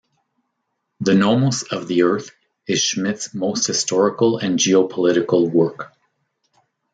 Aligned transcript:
"The 1.01 1.13
Nomos 1.13 1.61
of 1.71 1.87
the 1.87 2.01
Earth" 2.01 2.31
is 2.67 2.81
Schmitt's 2.81 3.35
most 3.35 3.67
historical 3.67 4.39
and 4.39 4.57
geopolitical 4.57 5.47
work. 5.47 5.93